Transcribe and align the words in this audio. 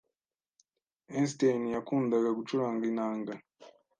Einstein 1.15 1.61
yakundaga 1.75 2.29
gucuranga 2.37 2.83
inanga. 2.91 3.33